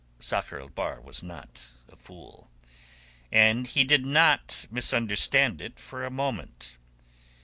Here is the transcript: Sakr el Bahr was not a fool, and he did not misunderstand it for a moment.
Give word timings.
Sakr 0.17 0.59
el 0.59 0.69
Bahr 0.69 0.99
was 0.99 1.21
not 1.21 1.73
a 1.87 1.95
fool, 1.95 2.49
and 3.31 3.67
he 3.67 3.83
did 3.83 4.03
not 4.03 4.65
misunderstand 4.71 5.61
it 5.61 5.77
for 5.79 6.03
a 6.03 6.09
moment. 6.09 6.75